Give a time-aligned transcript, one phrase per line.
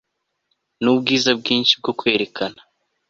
[0.83, 2.61] nubwiza bwinshi bwo kwerekana